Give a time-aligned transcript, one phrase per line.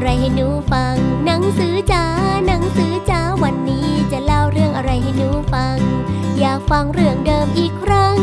[0.00, 2.04] อะไรให้หนูฟัง หนังสือจ๋า
[2.46, 5.76] หนังสือจ๋าวันนี้จะเล่าเรื่องอะไรให้หนูฟัง
[6.38, 8.16] อยากฟังเรื่องเดิมอีกครั้ง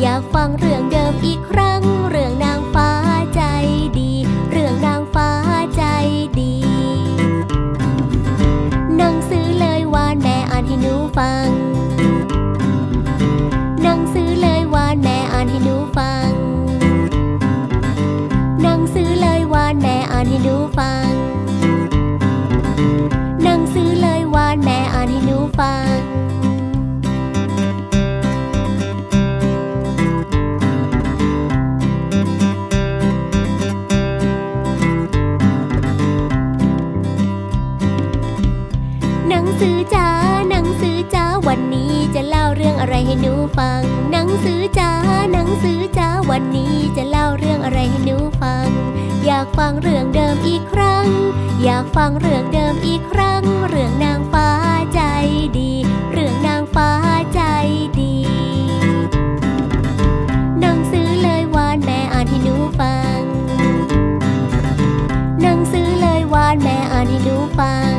[0.00, 2.90] อยากฟังเรื่องเดิมอีกครั้ง เรื่องนางฟ้า
[3.34, 3.42] ใจ
[3.98, 4.12] ดี
[4.50, 5.30] เรื่องนางฟ้า
[5.76, 5.84] ใจ
[6.40, 6.54] ดี
[8.96, 11.48] หนังสือเลยวานแม่อ่านให้หนูฟัง
[13.82, 16.30] หนังสือเลยวานแม่อ่านให้หนูฟัง
[18.62, 21.05] หนังสือเลยวานแม่อ่านให้หนูฟัง
[39.60, 40.08] สือจ๋า
[40.50, 44.90] หนังสือจ๋าวันนี้จะเล่าเรื่องอะไรให้หนูฟัง หนังสือจ๋า
[45.32, 48.68] หนังสือจ๋าวันนี้จะเล่าเรื่องอะไรให้หนูฟัง
[49.24, 51.06] อยากฟังเรื่องเดิมอีกครั้ง
[51.64, 54.48] อยากฟังเรื่องเดิมอีกครั้ง เรื่องนางฟ้า
[54.94, 55.00] ใจ
[55.58, 55.72] ดี
[56.12, 56.90] เรื่องนางฟ้า
[57.34, 57.42] ใจ
[58.00, 58.14] ดี
[60.60, 63.20] หนังสือเลยวานแม่อ่านให้หนูฟัง
[65.42, 67.95] หนังสือเลยวานแม่อ่านให้หนูฟัง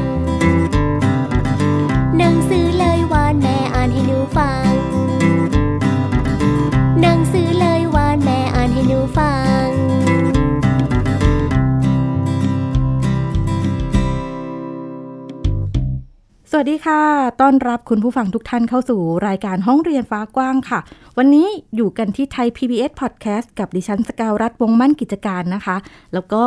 [16.52, 17.02] สวัสดีค่ะ
[17.42, 20.80] ต้อนรับคุณผู้ฟังทุกท่านเข้าสู่รายการห้องเรียนฟ้ากว้างค่ะ
[21.18, 25.78] วันนี้อยู่กันที่ Thai PBS Podcast กับดิฉันสกาวรัฐวงศ์มั่นกิจการนะคะ
[26.14, 26.44] แล้วก็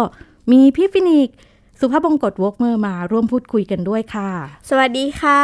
[0.53, 1.37] มีพี่ฟินิกส์
[1.81, 4.31] สุภาพบงกตวกเมอร์มาร่วมพูดคุยกันด้วยค่ะ
[4.71, 5.43] สวัสดีค่ะ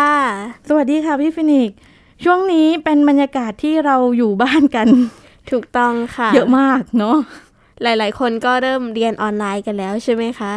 [0.69, 1.77] สวัสดีค่ะพี่ฟินิกส์
[2.25, 4.89] ช่วงนี้เป็นบรรยากาศที่เราอยู่บ้านกัน
[5.51, 7.17] ถูกต้องค่ะ เยอะมากเนาะ
[7.83, 10.53] หลาย ๆ คนก็เริ่มเรียนออนไลน์กันแล้วใช่ไหมคะ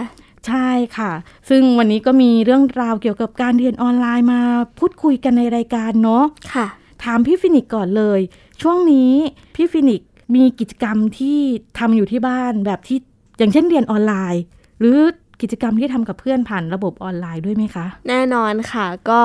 [0.48, 1.12] ใช่ค่ะ
[1.50, 4.42] ซึ่งวันนี้ก็มีเรื่องราวเกี่ยวกับการเรียนออนไลน์มา
[4.80, 6.68] พูดคุยกันในรายการเนาะค่ะ
[7.04, 8.20] ถามพี่ฟินิกซ์ก่อนเลย
[8.62, 9.12] ช่วงนี้
[9.56, 10.02] พี่ฟินิกซ์
[10.36, 11.40] มีกิจกรรมที่
[11.80, 13.00] ทำอยู่ที่บ้านแบบที่
[13.38, 14.42] อย่างเช่นเรียนออนไลน์
[14.80, 14.98] หรือ
[15.42, 19.22] กิจกรรมที่ทำกับเพื่อนผ่านระบบออนไลน์ด้วยไหมคะ แน่นอนค่ะก็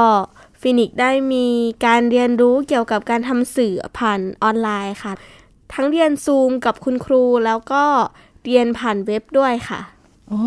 [0.60, 1.46] ฟินิกซ์ได้มี
[1.86, 5.12] การเรียนรู้เกี่ยวกับการทำสื่อผ่านออนไลน์ค่ะ
[5.75, 7.84] ทั้งเรียนซูมกับคุณครูแล้วก็
[8.44, 9.81] เรียนผ่านเว็บด้วยค่ะ
[10.29, 10.43] โอ้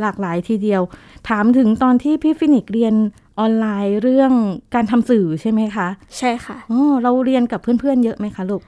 [0.00, 0.82] หลากหลายทีเดียว
[1.28, 2.94] ถามถึงตอนที่พี่ฟินิกเรียน
[3.38, 4.32] ออนไลน์เรื่อง
[4.74, 8.62] การทำสื่อใช่ไหมคะ ใช่ค่ะอ๋อเราเรียนกับเพื่อนๆเยอะไหมคะลูก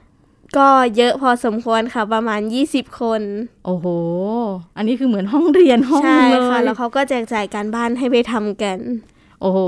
[0.57, 2.41] ก็เยอะพอสมควรค่ะ ประมาณ
[2.71, 3.21] 20 คน
[3.65, 3.85] โอ้โห
[4.77, 8.77] อันนี้คือเหมือนห้องเรียนห้องใช่เลยค่ะ แล้วเขาก็แจกจ่ายการบ้านให้ไปทำกัน
[9.41, 9.59] โอ้โห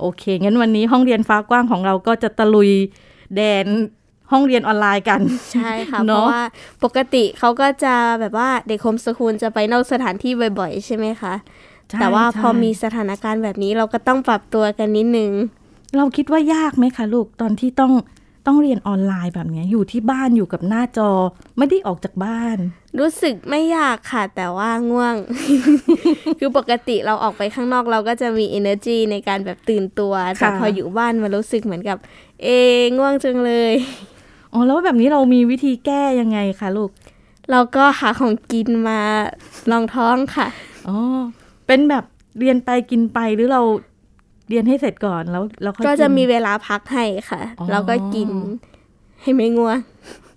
[0.00, 2.70] โอเค งั้นวันนี้ห้องเรียนฟ้ากว้างของเราก็จะตะลุย
[3.36, 3.66] แดน
[4.32, 5.20] ห้องเรียนออนไลน์กัน
[5.52, 6.42] ใช่ค่ะเพเนอะราะว่า
[6.84, 11.34] ปกติเขาก็จะแบบว่าเด็กโฮมสคูลจะไปนอกสถานที่บ่อย ๆ ใช่ไหมคะ
[11.90, 15.32] ใช่แต่ว่าพอใช่มีสถานการณ์แบบนี้เราก็ต้องปรับตัวกันนิดนึง
[15.96, 17.92] เราคิดว่ายากไหมคะลูกตอนที่ต้อง
[18.46, 21.10] ต้องเรียนออนไลน์แบบเนี้ยอยู่ที่บ้านอยู่กับหน้าจอ
[21.58, 22.56] ไม่ได้ออกจากบ้าน
[22.98, 25.16] รู้สึกไม่ยากค่ะ แต่ว่าง่วง
[26.38, 31.98] คือปกติเราออกไปข้างนอกเราก็จะมี energy ในการแบบตื่นตัว แต่พออยู่บ้านมันรู้สึกเหมือนกับ
[32.42, 33.74] เอะง่วงจังเลย
[34.52, 36.90] อ๋อแล้วแบบนี้เรามีวิธีแก้ยังไงคะลูก
[37.50, 39.00] เราก็หาของกินมา
[39.70, 40.46] ลองท้องค่ะ
[40.88, 40.96] อ๋อ
[41.66, 42.04] เป็นแบบ
[42.38, 43.62] เรียนไปกินไปหรือเรา
[44.48, 48.30] เรียนให้เสร็จก่อนแล้วแล้วค่อยก็จะนมีเวลาพักให้ค่ะอ๋อเราก็กิน
[49.22, 49.78] ให้ไม่ง่วง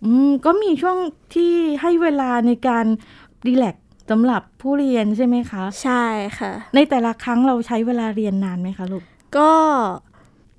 [0.04, 0.98] อืมก็มีช่วง
[1.36, 2.86] ที่ให้เวลาในการ
[3.48, 6.04] รีแลกซ์สำหรับผู้เรียนใช่ไหมคะ ใช่
[6.40, 9.04] ค่ะ ในแต่ละครั้งเราใช้เวลาเรียนนานไหมคะลูก
[9.38, 9.52] ก็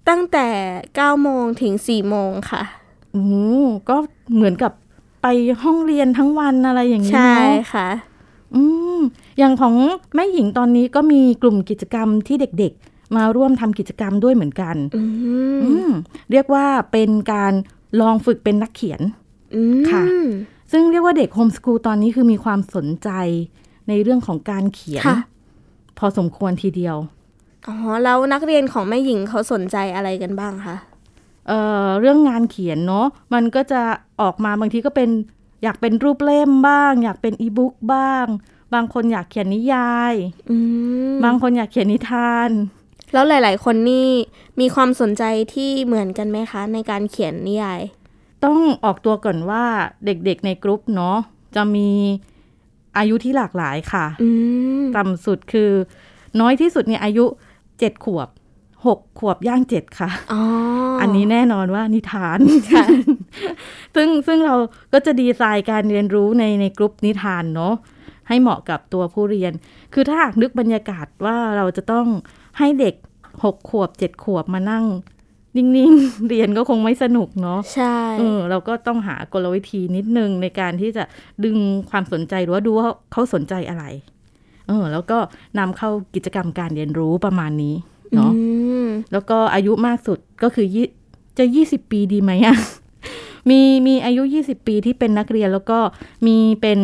[0.09, 0.49] ตั้งแต่
[0.87, 2.63] 9โมงถึง4โมงค่ะ
[3.13, 3.33] โอ้โห
[3.89, 3.97] ก็
[4.35, 4.73] เหมือนกับ
[5.23, 5.27] ไป
[5.63, 7.89] ห้องเรียนทั้งวันอะไรอย่างนี้ใช่เนาะค่ะ
[8.55, 8.63] อื
[8.99, 9.01] ม
[9.39, 9.75] อย่างของ
[10.15, 15.03] แม่หญิงตอนนี้ก็มีกลุ่มกิจกรรมที่เด็กๆ มาร่วมทำกิจกรรมด้วยเหมือนกัน อื
[15.57, 15.91] มอืม
[16.31, 17.53] เรียกว่าเป็นการ
[18.01, 19.01] ลองฝึกเป็นนักเขียน
[19.55, 20.03] อืมค่ะ
[20.73, 23.11] ซึ่งเรียกว่าเด็กโฮมสกูลตอนนี้คือมีความสนใจ
[23.89, 25.19] ในเรื่องของการเขียนค่ะ
[25.99, 26.97] พอสมควรทีเดียว
[27.67, 27.75] อ๋อ
[28.05, 30.77] แล้วนักเรียนของแม่หญิงเขาสนใจอะไรกันบ้างคะ
[31.49, 33.83] เอ่อเรื่องงานเขียนเนาะมันก็จะ
[34.21, 35.11] ออกมาบางทีก็เป็น
[35.63, 38.27] อยากเป็นรูปเล่มบ้าง อยากเป็นอีบุ๊กบ้าง
[38.75, 40.15] บางคนอยากเขียนนิยาย
[40.51, 40.57] อื
[41.13, 42.51] มบางคนอยากเขียนนิทาน
[43.13, 44.09] แล้วหลาย ๆ คนนี่
[44.61, 45.23] มีความสนใจ
[45.55, 47.81] ที่เหมือนกันไหมคะ ในการเขียนนิยาย
[48.45, 49.65] ต้องออกตัวก่อนว่า
[50.05, 51.17] เด็ก ๆ ในกรุ๊ปเนาะ
[51.57, 51.91] จะมี
[52.99, 54.29] อายุที่หลากหลายค่ะอื
[54.83, 55.71] มต่ำสุดคือ
[56.41, 57.25] น้อยที่สุดเนี่ยอายุ
[57.79, 58.29] เจ็ดขวบ
[58.87, 60.43] หกขวบย่างเจ็ดค่ะอ๋อ
[61.01, 62.39] อันนี้แน่นอนว่านิทาน
[63.95, 64.57] ซึ่งซึ่งเรา
[64.93, 67.75] ก็จะดีไซน์การเรียนรู้ในในกลุ่มนิทานเนาะ
[68.29, 69.53] ให้เหมาะกับตัวผู้เรียน
[69.95, 72.07] คือถ้าหากนึกบรรยากาศว่าเราจะต้อง
[72.59, 72.95] ให้เด็ก
[73.45, 74.85] หกขวบเจ็ดขวบมานั่ง
[75.57, 81.05] นิ่งๆ เรียนก็คงไม่สนุกเนาะ ใช่เออเราก็ต้องหากลวิธีนิดนึงในการที่จะ
[81.45, 81.57] ดึง
[81.91, 83.85] ความสนใจหรือว่าดูว่าเขาสนใจอะไร
[84.69, 85.19] เออ แล้วก็
[85.59, 87.75] นำเข้ากิจกรรมการเรียนรู้ประมาณนี้
[88.15, 88.41] เนาะอื
[88.85, 90.87] มแล้วก็อายุมากสุดก็คือยี่
[91.39, 92.57] จะยี่สิบปีดีไหมอะ
[93.51, 95.79] มีมีอายุยี่สิบปีที่เป็นนักเรียนแล้วก็
[96.27, 96.81] มีเป็น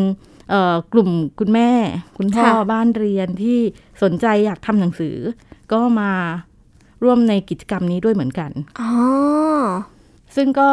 [0.51, 1.71] เอ่อกลุ่มคุณแม่
[2.19, 3.59] คุณพ่อบ้านเรียนที่
[4.03, 5.17] สนใจอยากทำหนังสือ
[5.73, 6.13] ก็มา
[7.03, 8.51] ร่วมในกิจกรรมนี้ด้วยเหมือนกัน
[8.81, 8.91] อ๋อ
[10.37, 10.71] ซึ่งก็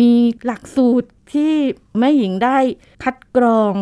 [0.00, 0.12] มี
[0.44, 1.52] หลักสูตรที่
[1.98, 2.58] แม่หญิงได้
[3.04, 3.74] คัดกรอง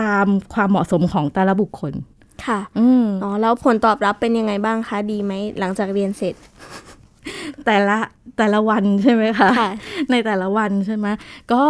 [0.00, 1.92] ตามความเหมาะสมของแต่ละบุคคล
[2.46, 6.34] ค่ะอืมอ๋อแล้วผลตอบรับเป็นยังไงบ้างคะ ดีไหมหลังจากเรียนเสร็จ
[7.66, 7.98] แต่ละ
[8.38, 9.70] แต่ละวันใช่ไหมคะค่ะ
[10.10, 11.06] ในแต่ละวันใช่ไหม
[11.52, 11.64] ก็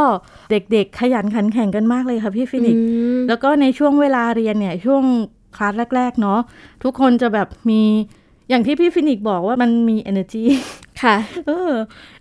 [0.51, 5.03] เด็กๆ ขยันขันแข่งกันมากเลยค่ะพี่ฟินิกซ์อืมแล้วก็ในช่วงเวลาเรียนเนี่ย ช่วง
[5.57, 6.41] คลาสแรก ๆ เนาะ
[6.83, 7.83] ทุกคนจะแบบมี
[8.49, 10.45] อย่างที่พี่ฟินิกซ์บอกว่ามันมี energy
[11.03, 11.17] ค่ะ
[11.47, 11.73] เออ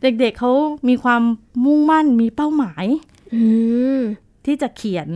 [0.01, 0.51] เด็กๆเขา
[0.87, 1.21] มีความ
[1.65, 2.85] มุ่งมั่นมีเป้าหมาย
[3.33, 3.43] อื
[3.97, 3.99] ม
[4.45, 5.09] ที่จะเขียน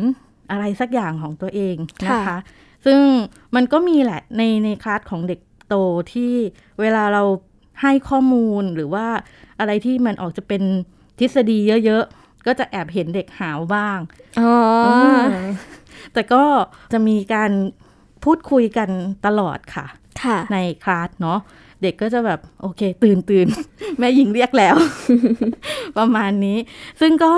[0.52, 1.76] อะไรสักอย่างของตัวเอง
[2.06, 2.38] นะค่ะคะ
[2.86, 3.00] ซึ่ง
[3.56, 5.76] มันก็มีแหละในในคลาสของเด็กโต
[6.14, 6.34] ที่
[6.80, 7.24] เวลาเรา
[7.82, 9.08] ให้ข้อมูลหรือว่า
[9.60, 10.64] อะไรที่มันออกจะเป็น
[11.20, 14.00] ทฤษฎีเยอะๆ ก็จะแอบเห็นเด็กหาวบ้าง
[14.40, 14.54] อ๋อ
[14.84, 14.90] เอ
[15.20, 15.22] อ
[16.14, 16.44] แต่ก็
[16.92, 17.52] จะมีการ
[18.24, 18.90] พูดคุยกัน
[19.26, 19.86] ตลอดค่ะ
[20.24, 21.40] ค่ะ ในคลาสเนาะ
[21.82, 23.48] เด็กก็จะแบบโอเค ตื่นตื่น
[24.00, 24.76] แม่หญิงเรียกแล้ว
[25.98, 26.58] ประมาณนี้
[27.02, 27.34] ซึ่งก็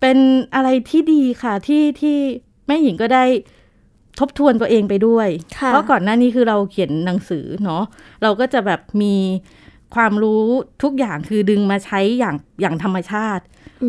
[0.00, 0.18] เป็น
[0.54, 2.16] อะไรที่ดีค่ะที่ที่
[2.66, 3.24] แม่หญิงก็ได้
[4.20, 5.28] ทบทวนตัวเองไปด้วย
[5.58, 7.82] ค่ะเพราะก่อนหน้านี้คือเราเขียนหนังสือเนาะ
[8.22, 9.14] เราก็จะแบบมี
[9.94, 10.42] ความรู้
[10.82, 13.44] ทุกอย่างคือดึงมาใช้อย่างอย่างธรรมชาติ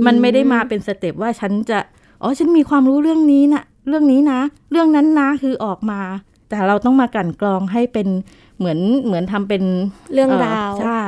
[0.06, 1.80] มันไม่ได้มาเป็นสเต็ปว่าฉันจะ
[2.22, 4.39] อ๋อฉันมีความรู้เรื่องนี้นะเรื่องนี้นะ
[4.72, 6.01] เรื่องนั้นนะคือออกมา
[6.50, 8.07] แต่เราต้องมากลั่นกรองให้เป็น
[8.57, 9.63] เหมือนเหมือนทำเป็น
[10.13, 11.04] เรื่องราวใช่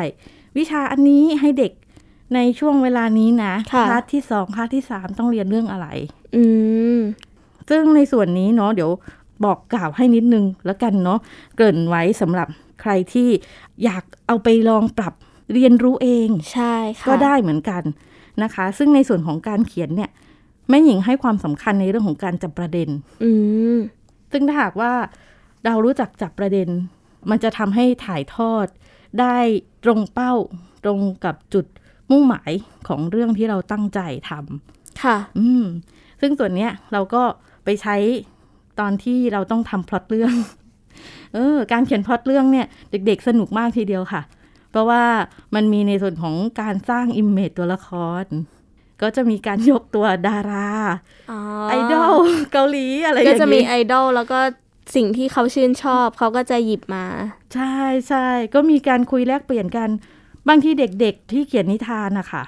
[0.58, 1.72] วิชาอันนี้ให้เด็ก
[2.36, 5.88] ในช่วงเวลานี้นะค่ะลาสที่สองคลาสที่สามต้องเรียนเรื่องอะไร
[6.36, 6.44] อื
[6.96, 7.00] ม
[7.70, 8.92] ซึ่งในส่วนนี้เนาะเดี๋ยว
[9.46, 11.20] บอกกล่าวให้นิดนึงแล้วกันเนาะ
[11.56, 12.48] เกริ่นไว้สำหรับ
[12.82, 13.30] ใครที่
[13.84, 15.14] อยากเอาไปลองปรับ
[15.54, 17.84] เรียนรู้เองใช่ค่ะก็ได้เหมือนกัน
[18.44, 20.12] นะคะ ซึ่งในส่วนของการเขียนเนี่ย
[20.70, 22.90] แม่หญิงให้ความสำคัญในเรื่องของการจับประเด็น
[23.24, 23.32] อื
[23.76, 23.78] ม
[24.32, 24.94] ซึ่งถ้าหากว่า
[25.66, 26.70] เรารู้จักจับประเด็น
[27.30, 28.68] มันจะทำให้ถ่ายทอด
[29.20, 29.38] ได้
[29.84, 30.34] ตรงเป้า
[30.84, 31.66] ตรงกับจุด
[32.12, 32.52] มุ่งหมาย
[32.88, 34.00] ของเรื่องที่เราตั้งใจ
[34.30, 35.66] ทำค่ะ อืม
[36.22, 37.24] ซึ่งส่วนเนี้ยเราก็
[37.68, 37.98] ไปใช้
[38.80, 40.34] ตอนที่เราต้องทำพล็อตเรื่อง
[41.34, 44.22] เออ การเขียนพล็อตเรื่องเนี่ย เด็ก ๆ สนุกมากทีเดียวค่ะ
[44.72, 45.04] เพราะว่า
[45.56, 47.90] มันมีในส่วนของการสร้าง image ตัวละค
[48.24, 48.26] ร
[49.02, 50.70] ก็จะมีการยกตัวดารา
[51.32, 51.40] อ๋อ
[51.70, 52.16] ไอดอล
[52.52, 54.40] เกาหลีอะไรอย่างก็นี้จะมีไอดอลแล้วก็
[54.96, 57.06] สิ่งที่เขาชื่นชอบเขาก็จะหยิบมา
[57.54, 57.76] ใช่
[58.08, 59.90] ใช่ก็มีการคุยแลกเปลี่ยนกัน
[60.48, 62.44] บางทีเด็กๆ ที่เขียนนิทานนะคะ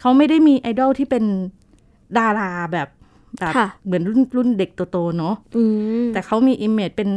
[0.00, 1.24] เขาไม่ได้มีไอดอลที่เป็น
[2.18, 2.88] ดาราแบบ
[3.38, 5.62] แบบค่ะเหมือนรุ่นรุ่นเด็กโตๆเนาะอื
[6.02, 7.08] มแต่เขามี image เป็น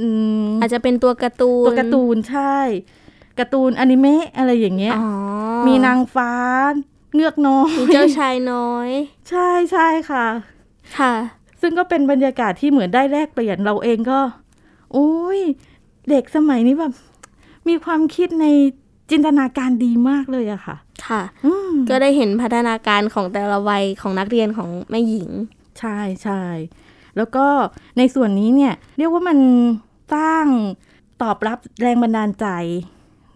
[0.00, 0.06] อื
[0.46, 2.56] มอาจจะเป็นตัวการ์ตูนตัวการ์ตูนใช่
[3.38, 5.08] การ์ตูนอนิเมะอะไรอย่างเงี้ยอ๋อ
[5.66, 6.32] มีนางฟ้า
[7.14, 8.88] เงือกน้อยมีเจ้าชายน้อย
[9.28, 10.26] ใช่ใช่ค่ะ
[10.98, 11.12] ค่ะ
[11.60, 14.20] ซึ่งก็เป็นบรรยากาศที่เหมือนได้แลกเปลี่ยนเราเองก็
[14.92, 15.40] โอ้ย
[16.10, 16.92] เด็กสมัยนี้แบบ
[17.68, 18.46] มีความคิดใน
[19.10, 20.76] จินตนาการดีมากเลยอะค่ะ
[21.06, 25.30] ค่ะอืมก็ได้เห็นพัฒนาการของแต่ละวัยของนักเรียนของแม่หญิง
[25.80, 26.42] ใช่ใช่
[27.16, 27.46] แล้วก็
[27.98, 29.38] ในส่วนนี้เนี่ยเรียกว่ามัน
[30.14, 30.46] สร้าง
[31.22, 32.46] ตอบรับแรงบันดาลใจ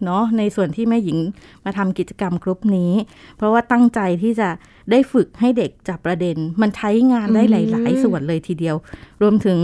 [0.05, 1.19] เนาะในส่วนที่แม่หญิง
[1.65, 2.91] มาทำกิจกรรมกรุ๊ปนี้
[3.37, 4.49] เพราะว่าตั้งใจที่จะ
[4.91, 8.75] ได้ฝึกให้เด็กจับประเด็น มันใช้งานได้หลาย ๆ ส่วนเลยทีเดียว
[9.21, 9.59] รวมถึง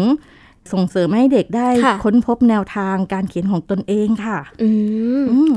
[0.74, 4.70] ส่งเสริมให้เด็กได้ค่ะค้นพบแนวทางการเขียนของตนเองค่ะอื
[5.22, 5.53] มอืม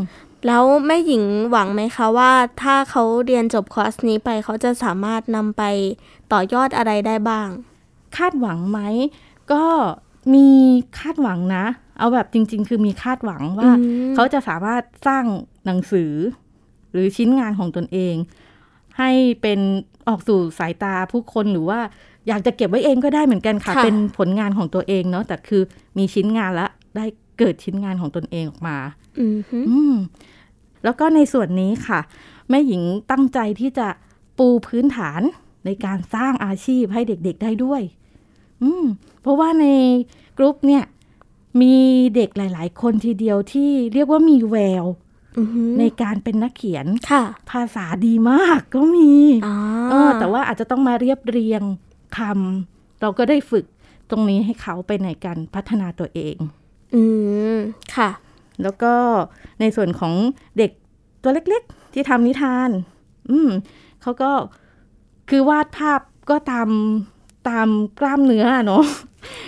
[0.46, 5.62] แล้วแม่หญิงหวังไหมคะว่าถ้าเขาเรียนจบคอร์สนี้ไปเขาจะสามารถนำไป
[6.32, 7.48] ต่อยอดอะไรได้บ้าง
[8.16, 8.80] คาดหวังไหม
[9.52, 9.64] ก็
[10.34, 10.48] มี
[10.98, 11.64] คาดหวังนะ
[11.98, 15.24] เอาแบบจริง ๆ คือมีคาดหวังว่าอืมเขาจะสามารถสร้าง
[15.66, 16.12] หนังสือ
[16.92, 18.14] หรือชิ้นงานของตนเอง
[18.98, 19.10] ให้
[19.42, 19.60] เป็น
[20.08, 21.80] ออกสู่สายตาผู้คนหรือว่า
[22.28, 25.62] อยากจะเก็บไว้เองก็ได้เหมือนกันค่ะค่ะเป็นผลงานของตัวเองเนาะแต่คือ
[25.98, 27.04] มีชิ้นงานละได้
[27.38, 28.76] เกิดชิ้นงานของตนเองออกมา
[29.20, 29.94] อือฮึอืม
[30.84, 32.00] แล้วก็ในส่วนนี้ค่ะ
[32.48, 33.88] แม่หญิงตั้งใจที่จะ
[34.38, 35.20] ปูพื้นฐาน
[35.64, 37.82] ในการสร้างอาชีพให้เด็กๆได้ด้วย
[38.62, 38.84] อืม
[39.20, 39.66] เพราะว่าใน
[40.38, 40.84] กรุ๊ปเนี่ย
[41.60, 41.74] มี
[42.16, 44.84] เด็กหลายๆ คนทีเดียวที่เรียกว่ามีแวว
[45.38, 49.12] อือฮึในการเป็นนักเขียนค่ะ ภาษาดีมากก็มี
[49.46, 49.56] อ๋อ
[49.90, 51.62] เออ แต่ว่าอาจจะต้องมาเรียบเรียง
[52.16, 53.64] คำเราก็ได้ฝึก
[54.10, 56.36] ตรงนี้ให้เขาไปในการพัฒนาตัวเอง
[56.96, 57.04] อื
[57.54, 57.56] ม
[57.96, 58.10] ค่ะ
[58.62, 58.94] แล้วก็
[59.60, 60.14] ในส่วนของ
[60.58, 60.70] เด็ก
[61.22, 62.70] ตัวเล็กๆ ที่ทำนิทาน
[63.30, 63.50] อืม
[64.02, 64.30] เขาก็
[65.30, 66.00] คือวาดภาพ
[66.30, 66.68] ก็ตาม
[67.48, 67.68] ตาม
[68.00, 68.84] กล้ามเนื้อเนาะ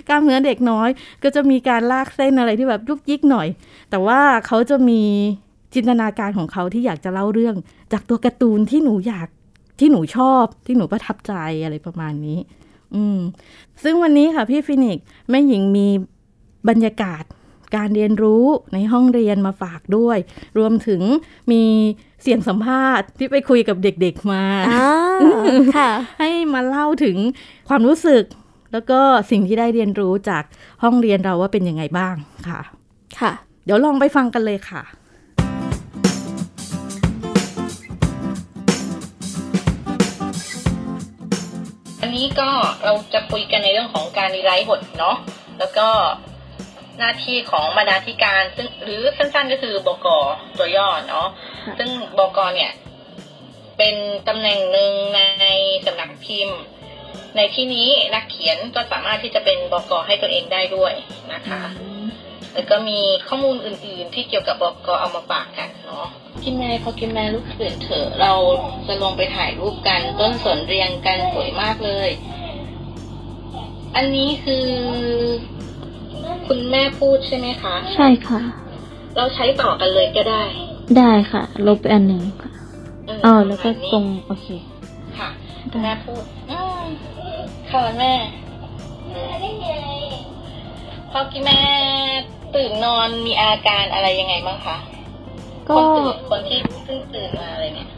[0.09, 0.89] กล้ามเนื้อเด็กน้อย
[1.23, 3.49] ก็จะมีการลากเส้นอะไรที่แบบยุกยิกหน่อย
[3.91, 5.03] แต่ว่าเขาจะมี
[5.75, 7.57] จินตนาการของเขาที่อยากจะเล่าเรื่อง
[7.93, 9.29] จากตัวการ์ตูนที่หนูอยาก
[9.81, 11.33] ที่หนูชอบที่หนูประทับใจ
[11.65, 12.39] อะไรประมาณนี้
[12.95, 13.19] อืม
[13.83, 15.87] ซึ่งวันนี้ค่ะพี่ฟินิกซ์แม่หญิงมี
[16.69, 17.23] บรรยากาศ
[17.77, 18.45] การเรียนรู้
[18.75, 20.19] ในห้องเรียนมาฝากด้วย
[20.59, 21.01] รวมถึง
[21.53, 21.63] มี
[22.23, 24.89] เสียงสัมภาษณ์ที่ไปคุยกับเด็กๆมาอ่า
[25.77, 27.17] ค่ะ ให้มาเล่าถึง
[27.69, 28.25] ความรู้สึก
[28.73, 30.45] แล้วก็สิ่งที่ได้เรียนรู้จาก
[30.83, 32.15] ห้องเรียนเราว่าเป็นยังไงบ้าง
[32.49, 32.61] ค่ะ
[33.21, 33.33] ค่ะ
[33.65, 34.83] เดี๋ยวลองไปฟังกันเลยค่ะ
[42.01, 42.49] อันนี้ก็
[42.85, 45.17] เราจะคุยกันในเรื่องของการรีไรต์บทเนาะ
[45.59, 45.89] แล้วก็
[46.99, 50.07] หน้าที่ของบรรณาธิการ ซึ่งหรือสั้นๆก็คือบก
[50.59, 51.29] ตัวย่อเนาะ
[51.67, 51.89] ค่ะซึ่ง
[52.19, 52.73] บกเนี่ย
[53.79, 53.95] เป็น
[54.29, 54.93] ตำแหน่งหนึ่ง
[55.43, 55.47] ใน
[55.87, 56.61] สำนักพิมพ์
[57.37, 60.93] ในที่นี้นักเขียนก็สามารถที่จะเป็นบกให้ตัวเองได้ด้วย
[61.33, 61.63] นะคะ
[62.55, 66.07] แล้วก็มีข้อมูลอื่น ๆ ที่เกี่ยวกับบกเอามาฝากกันเนาะ
[66.45, 68.33] กินแม่พอกินแม่ลูกตื่นเถอะเรา
[68.87, 72.11] จะลงไปถ่ายรูปกันต้นสนเรียงกันสวยมากเลย
[73.97, 74.67] อันนี้คือ
[76.49, 78.41] คุณแม่พูดใช่ไหมคะ ใช่ค่ะ
[79.17, 80.43] เราใช้ต่อกันเลยก็ได้
[80.99, 82.51] ได้ค่ะ ลบไปอันหนึ่งค่ะ
[83.09, 84.47] มเออแล้วก็ประมาณนี้ตรงโอเค
[85.19, 85.29] ค่ะ
[85.71, 86.85] คุณแม่พูดอืม
[87.71, 88.13] ค่ะแม่
[91.11, 91.61] พอกินแม่
[92.55, 94.77] ตื่นนอนมีอาการอะไรยังไงบ้างคะ
[95.69, 97.91] ก็คนตื่นคนที่เพิ่งตื่นมาอะไรเนี่ย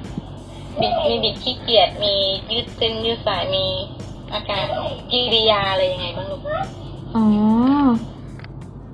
[0.81, 2.15] มีมีบิดขี้เกียจมี
[2.51, 3.67] ยืดเส้นยืดสายมี
[4.33, 4.65] อาการ
[5.11, 6.41] กิริยาอะไรยังไงบ้างลูก
[7.17, 7.25] อ๋อ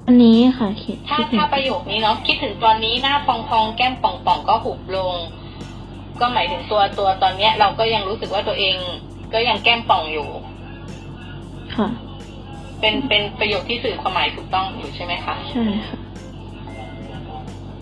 [0.06, 5.14] อันนี้ค่ะคิดถ้าคิดถึงถ้าประโยคนี้เนาะคิดถึงตอนนี้หน้าพองพองๆแก้มป่องป่องๆก็หุบลง
[6.20, 8.76] ก็หมายถึงตัวตัวตอนเนี้ย เราก็ยังรู้สึกว่าตัวเอง
[9.34, 10.28] ก็ยังแก้มป่องอยู่
[11.76, 11.88] ค่ะ
[12.80, 15.98] เป็นเป็นประโยคที่สื่อความหมายถูกต้องอยู่ใช่ไหมคะใช่ค่ะ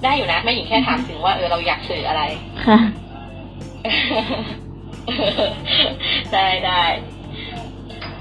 [0.03, 2.23] ได้อยู่นะแม่หญิงแค่ถามถึงว่าเออเราอยากสื่ออะไร
[2.67, 2.79] ค่ะ
[6.33, 6.83] ได้ได้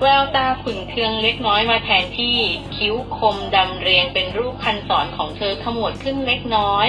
[0.05, 2.37] แววตาขุ่นเคืองเล็กน้อยมาแทนที่
[2.75, 6.87] คิ้วคมดำเรียงเป็นรูปคันศรของเธอขมวดขึ้นเล็กน้อย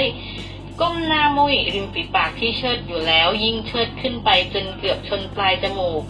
[0.81, 6.03] ก้มหน้ามุยริมฝีปากที่เชิดอยู่แล้ว ยิ่งเชิดขึ้นไปจนเกือบชนปลายจมูก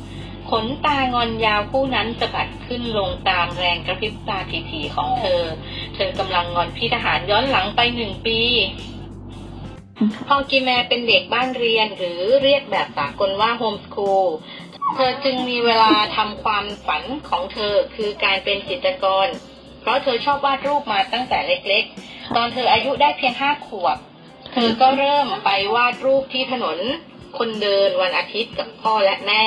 [0.50, 4.38] ขนตางอนยาวคู่นั้นสะบัดขึ้นลงตามแรงกระพริบตา
[4.70, 5.42] ถี่ๆของเธอ
[5.94, 8.40] เธอกำลังงอนพี่ทหารย้อนหลังไปหนึ่งปี
[10.26, 14.26] พอกิแมเป็นเด็กบ้านเรียนหรือเรียกแบบสากลว่าโฮมสคูล
[14.92, 19.28] เธอจึงมีเวลาทำความฝันของเธอคือการเป็นจิตรกร
[19.80, 23.98] เพราะเธอชอบวาดรูปมาตั้งแต่เล็กๆ ตอนเธออายุได้เพียงห้าขวบ
[24.52, 26.78] เธอก็เริ่มไปวาดรูปที่ถนน
[27.38, 29.44] คนเดินวันอาทิตย์กับพ่อและแม่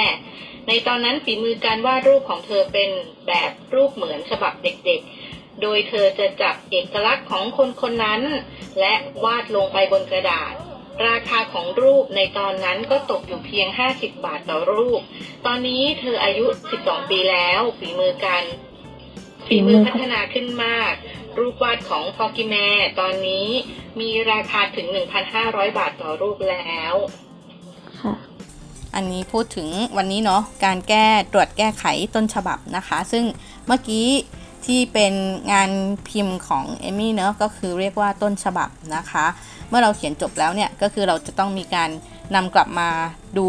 [0.67, 2.89] ในตอนนั้นฝีมือการวาดรูปของเธอเป็น
[3.27, 8.21] แบบรูปเหมือนฉบับเด็กๆ โดยเธอจะจับเอกลักษณ์ของคนคนนั้น
[8.79, 8.93] และ
[9.25, 10.53] วาดลงไปบนกระดาษ
[11.07, 15.01] ราคาของรูปในตอนนั้นก็ตกอยู่เพียง 50 บาทต่อรูป
[15.45, 16.45] ตอนนี้เธออายุ
[16.79, 18.43] 12 ปีแล้วฝีมือการ
[19.47, 20.93] ฝีมือพัฒนาขึ้นมาก
[21.37, 22.55] รูปวาดของฟอกิแม
[22.99, 23.47] ตอนนี้
[23.99, 24.87] มีราคาถึง
[25.33, 26.95] 1,500 บาทต่อรูปแล้ว
[27.99, 28.13] ค่ะ
[28.95, 31.85] อันนี้พูดถึงวันนี้เนาะการแก้ตรวจแก้ไข
[32.15, 33.23] ต้นฉบับนะคะ ซึ่ง
[33.67, 34.07] เมื่อกี้
[34.65, 35.13] ที่เป็น
[35.51, 35.71] งาน
[36.09, 39.25] พิมพ์ของเอมี่เนาะก็คือเรียกว่าต้นฉบับนะคะ
[39.69, 41.89] เมื่อเราเขียนจบแล้วเนี่ย ก็คือเราจะต้องมีการ
[42.35, 42.89] นำกลับมา
[43.37, 43.47] ดู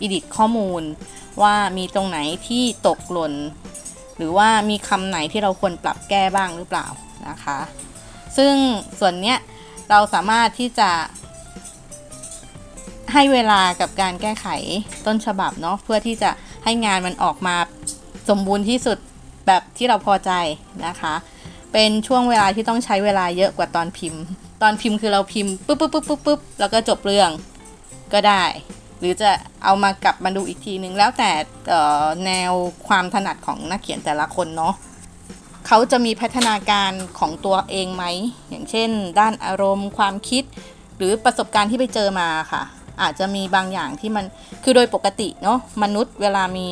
[0.00, 0.82] อิดิตข้อมูล
[1.42, 2.18] ว่ามีตรงไหน
[2.48, 3.34] ที่ตกหล่น
[4.16, 6.86] หรือว่ามีคำไหนที่เราควรปรับแก้บ้างหรือเปล่า
[7.28, 7.58] นะคะ
[8.36, 8.54] ซึ่ง
[9.00, 9.38] ส่วนเนี้ย
[9.90, 10.90] เราสามารถที่จะ
[13.12, 14.46] ให้เวลากับการแก้ไข
[15.06, 16.30] ต้นฉบับเนาะเพื่อที่จะ
[16.64, 17.56] ให้งานมันออกมา
[18.28, 18.98] สมบูรณ์ที่สุด
[19.46, 20.30] แบบที่เราพอใจ
[20.86, 21.14] นะคะ
[21.72, 24.22] เป็นช่วงเวลาที่ต้องใช้เวลาเยอะกว่าตอนพิมพ์
[24.62, 27.30] ตอนพิมพ์คือเราพิมพ์ปุ๊บปุ๊บปุ๊บปุ๊บปุ๊บแล้วก็จบเรื่อง
[28.12, 28.44] ก็ได้
[28.98, 29.30] หรือจะ
[29.64, 31.30] เอามากลับมาดูอีกทีนึง แล้วแต่
[32.26, 32.52] แนว
[32.88, 34.74] ความถนัดของนักเขียนแต่ละคนเนาะ
[35.66, 38.04] เขาจะมีพัฒนาการของตัวเองไหม
[38.50, 40.44] อย่างเช่น ด้านอารมณ์ ความคิด
[40.96, 42.62] หรือประสบการณ์ที่ไปเจอมาค่ะ
[43.02, 44.24] อาจจะมีบางอย่างที่มัน
[44.62, 46.68] คือโดยปกติเนาะ มนุษย์เวลามี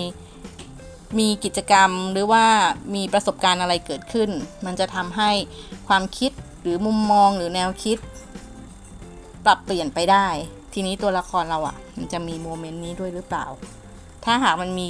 [1.19, 2.45] มีกิจกรรมหรือว่า
[2.95, 4.31] มีประสบการณ์อะไรเกิดขึ้น
[4.66, 5.31] มันจะทำให้
[5.88, 7.99] ความคิดหรือมุมมองหรือแนวคิด
[9.47, 10.26] ปรับเปลี่ยนไปได้
[10.73, 13.47] ทีนี้ตัวละครเราอะ่ะ มันจะมีโมเมนต์นี้ด้วยหรือเปล่า
[14.25, 14.88] ถ้าหากมันมี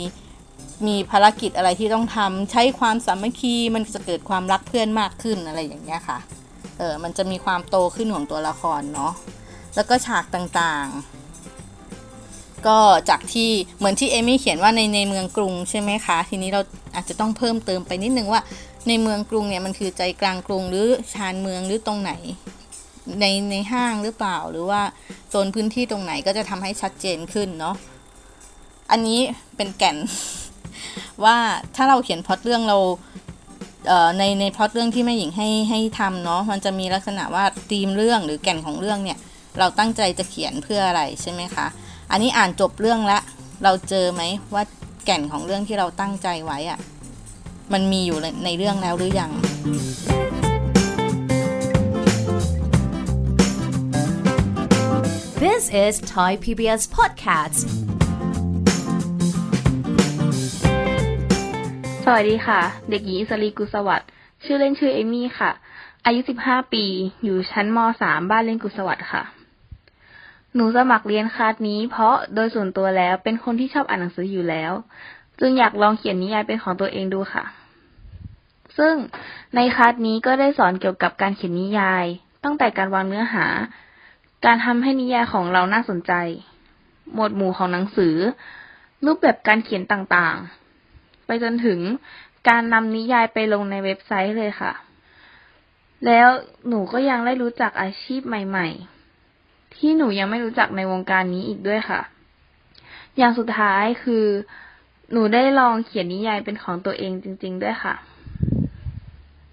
[0.86, 6.18] มีภารกิจอะไรที่ต้องทำใช้ความสามัคคีมันจะเกิดความรักเพื่อนมากขึ้นอะไรอย่างเงี้ยค่ะ
[6.78, 9.12] เออมันจะมีความโตขึ้นของตัวละครเนาะ
[9.74, 11.21] แล้วก็ฉากต่างๆ
[12.68, 12.78] ก็
[13.10, 16.60] จากที่เหมือนที่เอมี่เขียนว่าในในเมืองกรุงใช่ไหมคะ ทีนี้เรา
[16.94, 18.40] อาจจะต้องเพิ่มเติมไปนิดนึงว่า
[18.88, 22.12] ในเมืองกรุงเนี่ยมันคือใจกลางกรุงหรือชานเมืองหรือตรงไหน
[23.20, 24.82] ในในห้างหรือเปล่า หรือว่า
[25.28, 27.76] โซนพื้นที่ตรงไหนก็จะทำให้ชัดเจนขึ้นเนาะ
[28.90, 29.20] อันนี้
[29.56, 29.96] เป็นแก่น
[31.24, 31.36] ว่า
[31.76, 32.78] ถ้าเราเขียนพล็อตเรื่องเรา
[34.18, 39.18] ในในพล็อตเรื่องที่แม่หญิงให้ให้ทำเนาะมันจะมีลักษณะว่าธีมเรื่องหรือแก่นของเรื่องเนี่ย
[39.58, 41.66] เราตั้งใจจะเขียนเพื่ออะไรใช่ไหมคะ
[42.14, 43.22] อันนี้อ่านจบเรื่องแล้ว
[43.62, 44.22] เราเจอไหม
[44.54, 44.62] ว่า
[45.04, 46.78] แก่นของเรื่องที่เราตั้งใจไว้อะ
[47.72, 49.30] มันมีอยู่ในเรื่องแล้วหรือยัง
[55.42, 57.58] This is Thai PBS Podcast
[62.04, 64.08] สวัสดีค่ะ เด็กหญิงอิสรีกุสวัสดิ์
[64.44, 65.50] ชื่อเล่นชื่อเอมี่ค่ะ
[66.06, 66.84] อายุ 15 ปี
[67.24, 69.22] อยู่ชั้นม .3 บ้านเล่นกุสวัสดิ์ค่ะ
[70.54, 74.72] หนูสมัครเรียนคลาสนี้เพราะโดยส่วนตัวแล้วเป็นคนที่ชอบอ่านหนังสืออยู่แล้ว
[75.40, 77.44] จึงอยากลองเขียนนิยายเป็นของตัวเองดูค่ะ
[78.78, 78.94] ซึ่ง
[79.54, 82.04] ในคลาสนี้ก็ได้สอนเกี่ยวกับการเขียนนิยาย
[82.44, 83.46] ตั้งแต่การวางเนื้อหา
[84.44, 86.12] การทำให้นิยายของเราน่าสนใจ
[87.12, 88.16] หมวดหมู่ของหนังสือ
[89.06, 91.80] รูปแบบการเขียนต่างๆ ไปจนถึง
[92.48, 94.72] การนำนิยายไปลงในเว็บไซต์เลยค่ะ
[96.06, 96.28] แล้ว
[96.68, 98.91] หนูก็ยังได้รู้จักอาชีพใหม่ ๆ
[99.76, 102.00] ที่หนูยังไม่รู้จักในวงการนี้อีกด้วยค่ะ
[103.18, 104.24] อย่างสุดท้ายคือ
[105.12, 107.94] หนูได้ลองเขียนนิยายเป็นของตัวเองจริง ๆ ด้วยค่ะ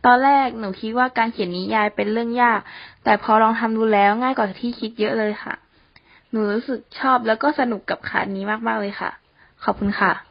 [0.06, 2.60] ตอนแรกหนูคิดว่าการเขียนนิยายเป็นเรื่องยาก
[3.04, 5.56] แต่พอลองทำดูแล้วง่ายกว่าที่คิดเยอะเลยค่ะ
[6.32, 9.12] หนูรู้สึกชอบแล้วก็สนุกกับคานี้มากๆเลยค่ะ
[9.64, 10.29] ขอบคุณค่ะ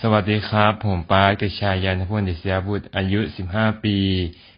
[0.00, 3.96] สวัสดีครับ ผมปาร์กชายยันทพลเดชยบุตรอายุ 15 ปี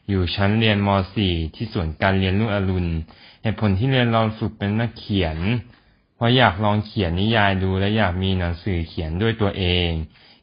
[0.09, 0.88] อยู่ชั้นเรียนม
[1.22, 2.90] .4 ที่ศูนย์การเรียนรุ่งอรุณ
[3.42, 5.38] เหตุผลที่เรียนลองฝึกเป็นนักเขียน
[6.14, 9.88] เพราะอยากลองเขียนนิยายดูและอยากมีหนังสือเขียนด้วยตัวเอง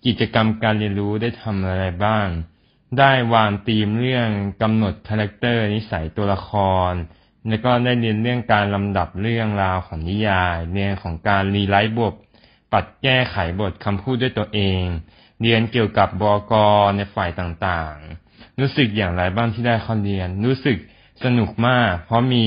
[0.05, 2.27] กิจกรรมการเรียนรู้ได้ทำอะไรบ้าง
[2.97, 4.29] ได้วางธีมเรื่อง
[4.61, 6.49] กำหนด character นิสัยตัวละค
[6.91, 6.93] ร
[7.47, 12.15] แล้วก็ได้เรียนเรื่องการลำดับเรื่องราวของนิยายเรียนของการ rewrite บท
[12.73, 14.81] ปัดแก้ไขบทคำพูดด้วยตัวเอง
[15.41, 16.53] เรียนเกี่ยวกับบอก
[16.95, 20.77] ในฝ่ายต่างๆ รู้สึกอย่างไรบ้างที่ได้เข้าเรียน รู้สึก
[21.23, 22.45] สนุกมาก เพราะมี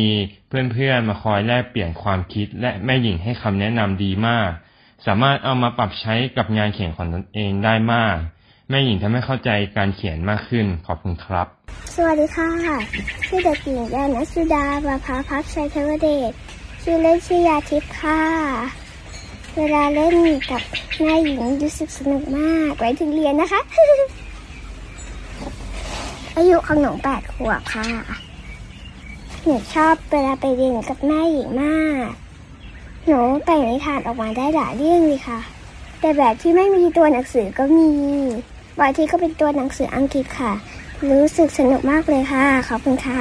[0.48, 4.50] เพื่อนๆมาคอยแลกเปลี่ยนความคิด และแม่หญิงให้คำแนะนำดีมาก
[5.06, 8.16] สามารถเอามาปรับใช้กับงานเขียนของตนเองได้มาก
[8.68, 11.46] แม่หญิงทำให้เข้าใจการเขียนมากขึ้น ขอบคุณครับ
[11.94, 12.50] สวัสดีค่ะ
[13.26, 16.32] ชื่อเด็กหญิงยานัสุดาบาภาพักชัยเทวเดช
[16.82, 18.20] ชื่อเล่นชื่อยาทิพย์ค่ะ
[19.56, 20.16] เวลาเล่น
[20.50, 20.62] กับ
[21.00, 23.60] แม่หญิงรู้สึกสนุกมากไว้ถึงเรียนนะคะ
[26.36, 27.86] อายุของหนูแปดขวบค่ะ
[29.44, 32.10] หนูชอบเวลาไปเรียนกับแม่หญิงมาก
[33.06, 35.40] หนูแต่งนิทานออกมาได้หลายเรื่องเลยค่ะ
[36.00, 37.88] แต่แบบที่ไม่มีตัวหนังสือก็มี
[38.80, 40.52] บางทีก็เป็นตัวหนังสืออังกฤษค่ะ
[41.10, 43.20] รู้สึกสนุกมากเลยค่ะ ขอบคุณค่ะ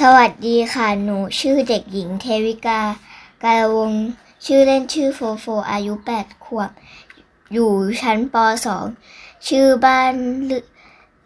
[0.00, 2.80] สวัสดีค่ะ หนูชื่อเด็กหญิงเทวิกา
[3.44, 3.92] การวง
[4.46, 6.70] ชื่อเล่นชื่อโฟโฟ อายุแปดขวบ
[7.52, 7.70] อยู่
[8.02, 8.34] ชั้นป
[8.66, 8.84] สอง
[9.48, 10.12] ชื่อบ้าน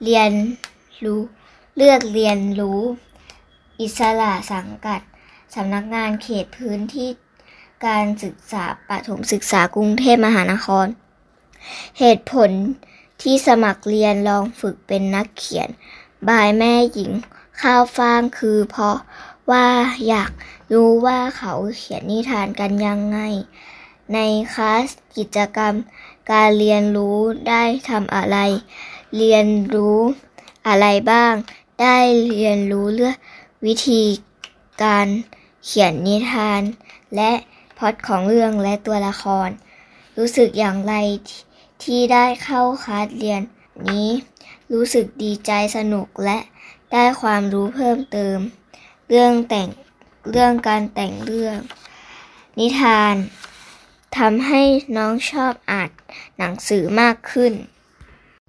[0.02, 0.30] เรียน
[1.04, 1.20] รู้
[1.76, 2.80] เลือกเรียนรู้
[3.80, 5.00] อิสระสังกัด
[5.54, 7.10] สำนักงานเขตพื้นที่
[7.86, 10.86] การศึกษาปฐมศึกษากรุงเทพมหานคร
[11.98, 12.50] เหตุผล
[13.22, 15.68] ที่สมัครเรียนลองฝึกเป็นนักเขียน
[16.28, 17.12] บายแม่หญิง
[17.62, 18.96] ข้าวฟ่างคือเพราะ
[19.50, 19.68] ว่า
[20.08, 20.30] อยาก
[20.72, 23.18] รู้ว่าเขาเขียนนิทานกันยังไง
[24.14, 24.18] ใน
[24.54, 25.74] คลาสกิจกรรม
[26.32, 28.38] การเรียนรู้ได้ทำอะไร
[29.16, 29.98] เรียนรู้
[30.68, 31.32] อะไรบ้าง
[31.80, 31.96] ได้
[32.28, 33.16] เรียนรู้เรื่อง
[33.66, 34.02] วิธี
[34.82, 35.06] การ
[35.64, 36.62] เขียนนิทาน
[37.16, 37.32] และ
[37.78, 39.48] พอดของเรื่องและตัวละคร
[40.16, 40.94] รู้สึกอย่างไร
[41.84, 43.42] ที่ได้เข้าคลาสเรียน
[43.88, 44.08] นี้
[44.72, 46.38] รู้สึกดีใจสนุกและ
[46.92, 48.38] ได้ความรู้เพิ่มเติม
[49.12, 49.68] เรื่องแต่ง
[50.30, 51.56] เรื่องการแต่งเรื่อง
[52.58, 53.14] นิทาน
[54.18, 54.62] ทำให้
[54.96, 55.90] น้องชอบอ่าน
[56.38, 57.52] หนังสือมากขึ้น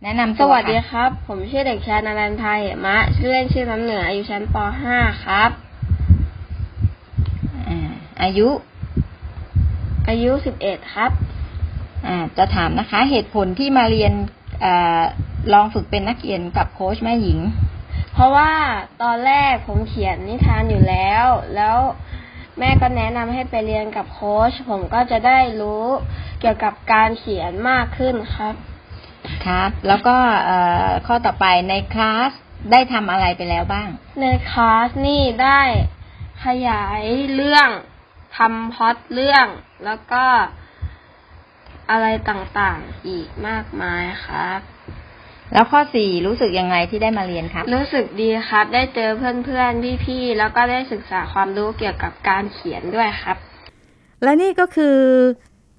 [0.03, 4.55] แนะนำสวัสดีครับ ผมชื่อเด็กชายนารันทยมะ ชื่อเล่นชื่อน้ำเหนืออายุชั้นป
[4.89, 5.51] .5 ครับ
[8.21, 8.49] อายุ
[10.09, 10.31] อายุ
[10.63, 11.11] 11ครับ
[12.05, 14.13] อ่า จะถามนะคะ เหตุผลที่มาเรียน
[14.63, 14.65] อ
[15.53, 17.39] ลองฝึกเป็นนักเขียนกับโค้ชแม่หญิง
[18.21, 18.53] ราะว่า
[19.01, 21.77] ตอนแรกผมเขียนนิทานอยู่แล้ว แล้ว
[22.59, 25.85] แม่ก็แนะนำให้ไปเรียนกับโค้ชผมก็จะได้รู้
[26.39, 28.55] เกี่ยวกับการเขียนมากขึ้นครับ
[29.45, 30.17] ครับ แล้วก็
[31.07, 32.31] ข้อต่อไปในคลาส
[32.71, 33.89] ได้ทำอะไรไปแล้วบ้าง
[34.21, 35.61] ในคลาสนี่ได้
[36.45, 37.01] ขยาย
[37.33, 37.69] เรื่อง
[38.37, 39.45] ทำพล็อตเรื่อง
[39.85, 40.25] แล้วก็
[41.91, 44.61] อะไรต่างๆอีกมากมายครับ
[45.53, 53.37] แล้วข้อสี่รู้สึกยังไงที่ได้มาเรียนครับ รู้สึกดีครับ ได้เจอเพื่อนๆพี่ๆแล้วก็ได้ศึกษาความรู้เกี่ยวกับการเขียนด้วยครับ
[54.23, 54.97] และนี่ก็คือ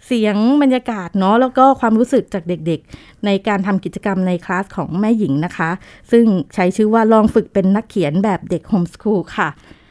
[0.07, 5.71] เสียงบรรยากาศเนาะแล้วก็ความรู้สึกจากเด็กๆ ในการทำกิจกรรมในคลาสของแม่หญิงนะคะ
[6.13, 9.49] ซึ่งใช้ชื่อว่าลองฝึกเป็นนักเขียนแบบเด็กโฮมสคูลค่ะ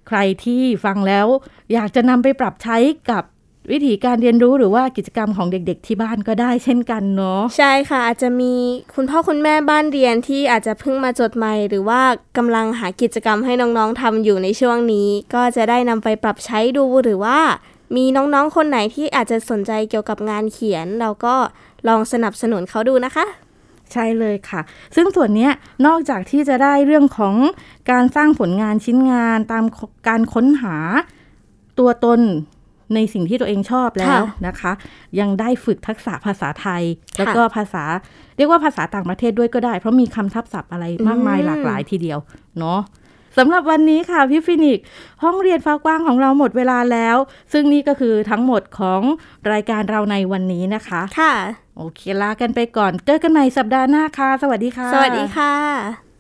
[0.07, 1.27] ใครที่ฟังแล้ว
[1.73, 2.77] อยากจะนำไปปรับใช้
[3.11, 3.23] กับ
[3.71, 8.53] วิธีการเรียนรู้หรือว่ากิจกรรมของเด็กๆที่บ้านก็ได้เช่นกันเนาะใช่ค่ะ อาจจะมี
[8.95, 12.01] คุณพ่อคุณแม่บ้านเรียนที่อาจจะเพิ่งมาจดใหม่หรือว่า
[12.37, 17.39] กำลังหากิจกรรมให้น้องๆทำอยู่ในช่วงนี้ ก็จะได้นำไปปรับใช้ดูหรือว่า
[17.95, 21.35] มีน้องๆคนไหนที่อาจจะสนใจเกี่ยวกับงานเขียน เราก็
[21.87, 23.25] ลองสนับสนุนเขาดูนะคะ
[23.91, 24.61] ใช่เลยค่ะ
[24.95, 25.49] ซึ่งส่วนนี้
[25.85, 27.35] นอกจากที่จะได้เรื่องของ
[27.91, 29.63] การสร้างผลงานชิ้นงานตาม
[30.07, 30.75] การค้นหา
[31.79, 32.19] ตัวตน
[32.95, 34.71] ในสิ่งที่ตัวเองชอบแล้วนะคะ
[35.19, 36.83] ยังได้ฝึกทักษะภาษาไทย
[37.17, 37.83] แล้วก็ภาษา
[38.37, 42.19] เรียกว่าภาษาต่างประเทศด้วยก็ได้ เพราะมีคำทับศัพท์อะไรมากมายหลากหลายทีเดียว
[42.59, 42.79] เนาะ
[43.37, 44.79] สำหรับวันนี้ค่ะพี่ฟินิก
[45.23, 47.17] ห้องเรียนฟ้ากว้างของเราหมดเวลาแล้ว
[47.53, 49.01] ซึ่งนี่ก็คือทั้งหมดของ
[49.51, 51.33] รายการเราในวันนี้นะคะ ค่ะ
[51.77, 56.10] โอเคลากันไปก่อน เจอกันใหม่สัปดาห์หน้าค่ะ สวัสดีค่ะ สวัสดีค่ะ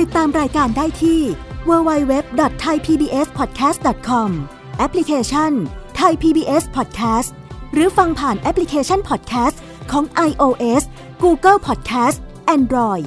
[0.00, 1.20] ติดตามรายการได้ที่
[1.68, 4.30] www.thaipbspodcast.com
[4.78, 5.52] แอปพลิเคชัน
[6.00, 7.30] Thai PBS Podcast
[7.72, 9.56] หรือฟังผ่านแอปพลิเคชัน Podcast
[9.90, 10.82] ของ iOS
[11.22, 12.18] Google Podcast
[12.56, 13.06] Android